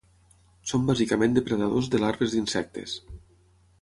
Són 0.71 0.87
bàsicament 0.87 1.37
depredadors 1.37 1.91
de 1.97 2.01
larves 2.05 2.33
d'insectes. 2.37 2.97